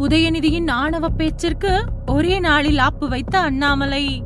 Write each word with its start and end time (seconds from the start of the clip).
உதயநிதியின் 0.00 0.70
ஆணவ 0.70 1.08
பேச்சிற்கு 1.08 1.84
ஒரே 2.06 2.38
நாளில் 2.38 2.78
ஆப்பு 2.78 3.08
வைத்த 3.08 3.38
அண்ணாமலை. 3.38 4.22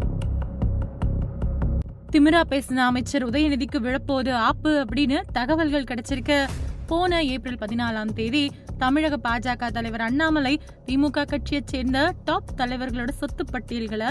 திமிரா 2.13 2.43
பேசின 2.51 2.75
அமைச்சர் 2.75 3.29
உதயநிதிக்கு 3.29 3.79
விழப்போது 3.79 4.33
ஆப்பு 4.33 4.87
அப்படின்னு 4.89 5.21
தகவல்கள் 5.33 5.85
கிடைச்சிருக்கு. 5.85 6.49
போன 6.87 7.25
ஏப்ரல் 7.25 7.59
பதினாலாம் 7.61 8.13
தேதி 8.13 8.53
தமிழக 8.79 9.19
பாஜக 9.29 9.71
தலைவர் 9.71 10.01
அண்ணாமலை 10.01 10.61
திமுக 10.87 11.27
கட்சியை 11.27 11.63
சேர்ந்த 11.67 12.15
டாப் 12.25 12.55
தலைவர்களோட 12.57 13.09
சொத்து 13.09 13.45
பட்டியல்களை 13.45 14.07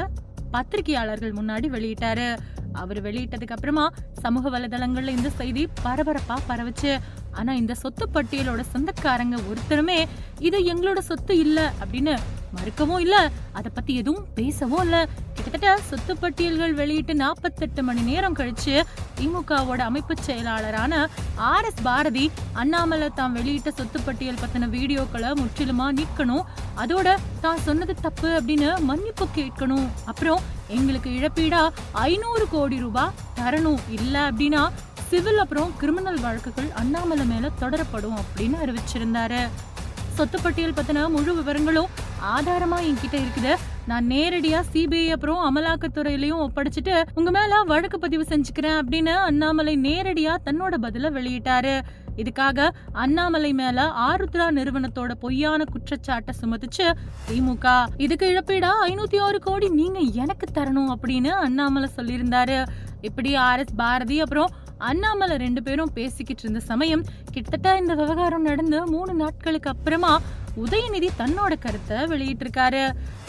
பத்திரிகையாளர்கள் 0.52 1.34
முன்னாடி 1.34 1.70
வெளியிட்டாரு. 1.75 2.38
அவர் 2.73 3.02
வெளியிட்டதுக்கு 3.02 3.55
அப்புறமா 3.55 3.89
சமூக 4.14 4.59
வலைதளங்கள்ல 4.59 5.07
இந்த 5.07 5.30
செய்தி 5.30 5.68
பரபரப்பா 5.84 6.38
பரவுச்சு. 6.50 6.98
ஆனா 7.39 7.54
இந்த 7.54 7.73
சொத்து 7.75 8.05
பட்டியலோட 8.15 8.61
சொந்தக்காரங்க 8.73 9.38
ஒருத்தருமே 9.50 10.00
இது 10.47 10.57
எங்களோட 10.71 11.00
சொத்து 11.10 11.33
இல்ல 11.46 11.60
அப்படின்னு 11.82 12.15
மறுக்கவும் 12.55 13.00
இல்ல 13.00 13.15
அத 13.57 13.68
பத்தி 13.69 13.91
எதுவும் 13.96 14.25
பேசவும் 14.36 14.83
இல்ல. 14.86 14.97
கிட்டத்தட்ட 15.36 15.69
சொத்து 15.89 16.14
பட்டியல்கள் 16.15 16.74
வெளியிட்டு 16.74 17.14
நாற்பத்தெட்டு 17.15 17.82
மணி 17.83 18.01
நேரம் 18.01 18.36
கழிச்சு 18.39 18.75
திமுகவோட 19.18 19.82
அமைப்பு 19.89 20.15
செயலாளரான 20.27 20.93
ஆர் 21.51 21.68
எஸ் 21.69 21.82
பாரதி 21.88 22.25
அண்ணாமலை 22.54 23.10
தான் 23.19 23.36
வெளியிட்ட 23.38 23.71
சொத்து 23.79 24.00
பட்டியல் 24.00 24.41
பத்தின 24.43 24.69
வீடியோக்களை 24.75 25.32
முற்றிலுமா 25.41 25.88
நிற்கணும் 26.00 26.46
அதோட 26.83 27.07
தான் 27.41 27.63
சொன்னது 27.68 27.96
தப்பு 28.05 28.29
அப்படின்னு 28.39 28.69
மன்னிப்பு 28.89 29.27
கேட்கணும். 29.39 29.88
அப்புறம் 30.05 30.41
எங்களுக்கு 30.77 31.10
இழப்பீடா 31.19 31.63
ஐநூறு 32.08 32.45
கோடி 32.50 32.77
ரூபாய் 32.86 33.16
தரணும். 33.39 33.81
இல்ல 33.97 34.16
அப்படின்னா 34.30 34.63
சிவில் 35.14 35.38
அப்புறம் 35.38 35.72
கிரிமினல் 35.78 36.20
வழக்குகள் 36.20 36.70
அண்ணாமலை 36.76 37.26
மேல 37.26 37.50
தொடரப்படும் 37.62 38.16
அப்படின்னு 38.20 38.58
அறிவிச்சிருந்தாரு. 38.64 39.42
சொத்து 40.14 40.42
பட்டியல் 40.42 40.73
பத்தின 40.73 41.09
முழு 41.09 41.34
விவரங்களும் 41.39 41.92
ஆதாரமா 42.36 42.78
என்கிட்ட 42.88 43.16
இருக்குது. 43.23 43.53
நான் 43.86 44.08
நேரடியா 44.08 44.59
சிபிஐ 44.73 45.08
அப்புறம் 45.09 45.42
அமலாக்கத்துறையிலயும் 45.47 46.42
ஒப்படைச்சிட்டு 46.45 47.03
உங்க 47.14 47.31
மேல 47.31 47.61
வழக்கு 47.61 48.00
பதிவு 48.00 48.25
செஞ்சுக்கிறேன் 48.30 48.78
அப்படின்னு 48.81 49.14
அண்ணாமலை 49.30 49.78
நேரடியா 49.78 50.36
தன்னோட 50.45 50.78
பதில 50.81 51.11
வெளியிட்டாரு. 51.17 51.81
இதுக்காக 52.17 52.70
அண்ணாமலை 52.92 53.53
மேல 53.53 53.86
ஆருத்ரா 54.08 54.48
நிறுவனத்தோட 54.58 55.11
பொய்யான 55.20 55.64
குற்றச்சாட்டை 55.64 56.36
சுமத்துச்சு 56.42 56.88
திமுக. 57.30 57.86
இதுக்கு 57.98 58.27
இழப்பீடா 58.33 58.72
ஐநூத்தி 58.89 59.20
ஆறு 59.20 59.39
கோடி 59.39 59.70
நீங்க 59.70 60.00
எனக்கு 60.00 60.48
தரணும் 60.53 60.92
அப்படின்னு 60.95 61.31
அண்ணாமலை 61.45 61.89
சொல்லியிருந்தாரு. 61.98 62.66
இப்படி 63.09 63.31
ஆர் 63.47 63.61
எஸ் 63.63 63.75
பாரதி 63.81 64.17
அப்புறம் 64.25 64.51
அண்ணாமலை 64.89 65.35
ரெண்டு 65.45 65.61
பேரும் 65.65 65.91
பேசிக்கிட்டு 65.97 66.43
இருந்த 66.45 66.61
சமயம் 66.71 67.03
கிட்டத்தட்ட 67.33 67.75
இந்த 67.81 67.93
விவகாரம் 68.01 68.47
நடந்து 68.49 68.79
மூணு 68.93 69.13
நாட்களுக்கு 69.23 69.69
அப்புறமா 69.73 70.13
உதயநிதி 70.63 71.09
தன்னோட 71.19 71.53
கருத்தை 71.65 71.99
வெளியிட்டிருக்காரு. 72.11 72.81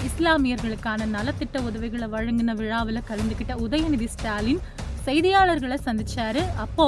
இஸ்லாமியர்களுக்கான 0.09 1.07
நலத்திட்ட 1.17 1.63
உதவிகளை 1.69 2.07
வழங்கின 2.15 2.55
விழாவில் 2.61 3.07
கலந்துகிட்ட 3.11 3.55
உதயநிதி 3.67 4.09
ஸ்டாலின் 4.15 4.61
செய்தியாளர்களை 5.07 5.79
சந்திச்சாரு. 5.87 6.43
அப்போ 6.65 6.87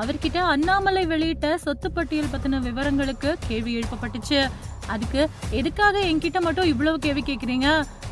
அவர்கிட்ட 0.00 0.38
அண்ணாமலை 0.54 1.04
வெளியிட்ட 1.12 1.48
சொத்து 1.64 1.88
பட்டியல் 1.96 2.32
பத்தின 2.32 2.60
விவரங்களுக்கு 2.68 3.30
கேள்வி 3.48 3.72
எழுப்பப்பட்டுச்சு. 3.78 4.40
அதுக்கு 4.94 5.22
எதுக்காக 5.50 5.98
என்கிட்ட 6.10 6.40
மட்டும் 6.40 6.70
இவ்வளவு 6.72 6.98
கேள்வி 6.98 7.22
கேட்குறீங்க 7.28 7.68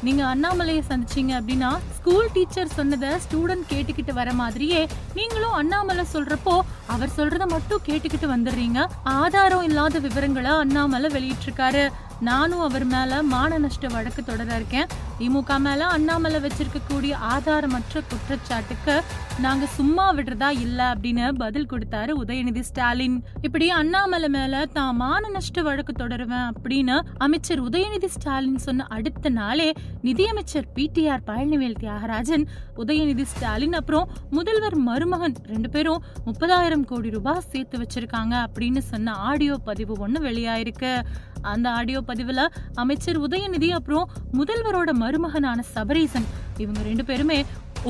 நீங்கள் 0.06 0.30
அண்ணாமலையை 0.32 0.82
சந்திச்சீங்க 0.88 1.32
அப்படின்னா 1.38 1.70
ஸ்கூல் 1.98 2.32
டீச்சர் 2.32 2.74
சொன்னதை 2.78 3.10
ஸ்டூடெண்ட் 3.24 3.70
கேட்டுக்கிட்டு 3.72 4.12
வர 4.18 4.32
மாதிரியே 4.40 4.80
நீங்களும் 5.18 5.56
அண்ணாமலை 5.60 6.04
சொல்கிறப்போ 6.14 6.56
அவர் 6.94 7.14
சொல்கிறத 7.16 7.44
மட்டும் 7.54 7.84
கேட்டுக்கிட்டு 7.88 8.28
வந்துடுறீங்க. 8.34 8.80
ஆதாரம் 9.20 9.64
இல்லாத 9.68 9.98
விவரங்களை 9.98 10.52
அண்ணாமலை 10.62 11.10
வெளியிட்டிருக்காரு. 11.16 11.84
நானும் 12.20 12.64
அவர் 12.66 12.86
மேலே 12.94 13.16
மான 13.32 13.58
நஷ்ட 13.64 13.86
வழக்கு 13.94 14.22
தொடர 14.24 14.48
இருக்கேன். 14.60 14.88
திமுக 15.18 15.58
மேல 15.58 15.86
அண்ணாமலை 15.86 16.38
வச்சிருக்க 16.40 16.78
கூடிய 16.88 17.16
ஆதாரமற்ற 17.16 18.00
குற்றச்சாட்டுக்கு 18.10 18.94
நாங்க 19.40 19.66
சும்மா 19.66 20.14
விடுறதா 20.14 20.48
இல்ல 20.60 20.80
அப்படின்னு 20.92 21.32
பதில் 21.32 21.66
கொடுத்தாரு 21.72 22.12
உதயநிதி 22.24 22.60
ஸ்டாலின். 22.60 23.24
இப்படி 23.40 23.70
அண்ணாமலை 23.70 24.28
மேல 24.28 24.66
தான் 24.72 24.96
மான 24.96 25.28
நஷ்ட 25.28 25.62
வழக்கு 25.62 25.92
தொடருவேன் 25.92 26.48
அப்படின்னு 26.52 26.96
அமைச்சர் 27.18 27.62
உதயநிதி 27.62 28.06
ஸ்டாலின் 28.06 28.58
சொன்ன 28.58 28.86
அடுத்த 28.88 29.28
நாளே 29.28 29.68
நிதியமைச்சர் 30.02 30.68
பிடிஆர் 30.74 31.26
பழனிவேல் 31.26 31.78
தியாகராஜன் 31.80 32.46
உதயநிதி 32.76 33.22
ஸ்டாலின் 33.22 33.72
அப்புறம் 33.72 34.08
முதல்வர் 34.30 34.76
மருமகன் 34.76 35.36
ரெண்டு 35.46 35.70
பேரும் 35.70 36.02
முப்பதாயிரம் 36.26 36.84
கோடி 36.84 37.10
ரூபாய் 37.10 37.44
சேர்த்து 37.48 37.78
வச்சிருக்காங்க 37.78 38.46
அப்படின்னு 38.46 38.78
சொன்ன 38.78 39.14
ஆடியோ 39.30 39.56
பதிவு 39.64 40.08
ஒண்ணு 40.08 40.20
வெளியாயிருக்கு. 40.28 41.02
அந்த 41.42 41.70
ஆடியோ 41.70 42.00
பதிவுல 42.06 42.46
அமைச்சர் 42.74 43.20
உதயநிதி 43.20 43.68
அப்புறம் 43.68 44.10
முதல்வரோட 44.32 44.92
மருமகனான 45.06 45.60
சபரீசன். 45.76 46.28
இவங்க 46.64 46.82
ரெண்டு 46.90 47.04
பேருமே 47.04 47.38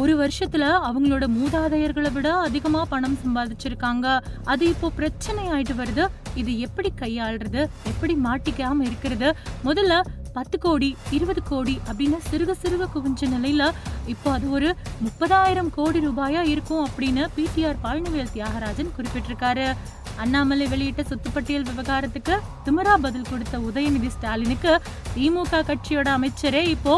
ஒரு 0.01 0.13
வருஷத்துல 0.21 0.65
அவங்களோட 0.87 1.25
மூதாதையர்களை 1.37 2.11
விட 2.13 2.29
அதிகமா 2.47 2.81
பணம் 2.93 3.19
சம்பாதிச்சிருக்காங்க. 3.23 4.07
அது 4.53 4.65
இப்போ 4.73 4.89
பிரச்சனை 4.99 5.45
ஆயிட்டு 5.55 5.75
வருது. 5.81 6.05
இது 6.41 6.53
எப்படி 6.67 6.91
கையாளுறது? 7.01 7.63
எப்படி 7.91 8.15
மாட்டிக்காம 8.27 8.85
இருக்கிறது? 8.89 9.29
முதல்ல 9.69 10.01
பத்து 10.39 10.57
கோடி 10.65 10.89
இருபது 11.17 11.43
கோடி 11.51 11.75
அப்படின்னு 11.91 12.19
சிறுக 12.31 12.55
சிறுக 12.63 12.87
குவிஞ்ச 12.95 13.29
நிலையில 13.35 13.71
இப்போ 14.15 14.29
அது 14.37 14.47
ஒரு 14.57 14.69
முப்பதாயிரம் 15.05 15.71
கோடி 15.77 16.01
ரூபாயா 16.09 16.43
இருக்கும் 16.55 16.83
அப்படின்னு 16.87 17.23
பிடிஆர் 17.37 17.83
பழனிவேல் 17.85 18.35
தியாகராஜன் 18.35 18.93
குறிப்பிட்டிருக்காரு. 18.97 19.69
அண்ணாமலை 20.17 20.67
வெளியிட்ட 20.67 21.03
சொத்துப்பட்டியல் 21.09 21.67
விவகாரத்துக்கு 21.67 22.35
திமிரா 22.65 22.95
பதில் 23.01 23.29
கொடுத்த 23.29 23.57
உதயநிதி 23.69 24.11
ஸ்டாலினுக்கு 24.11 24.73
திமுக 25.15 25.63
கட்சியோட 25.67 26.11
அமைச்சரே 26.17 26.63
இப்போ 26.69 26.95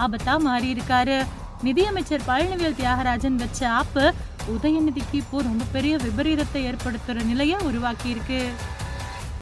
ஆபத்தா 0.00 0.34
மாறி 0.38 0.68
இருக்காரு 0.70 1.18
நிதியமைச்சர் 1.62 2.26
பழனிவேல் 2.26 2.76
தியாகராஜன் 2.76 3.36
வச்ச 3.36 3.60
ஆப்பு 3.72 4.04
உதயநிதிக்கு 4.52 5.16
இப்போ 5.16 5.38
ரொம்ப 5.42 5.64
பெரிய 5.72 5.94
விபரீதத்தை 5.96 6.60
ஏற்படுத்துற 6.64 7.24
நிலையை 7.24 7.58
உருவாக்கி 7.62 8.08
இருக்கு 8.10 8.40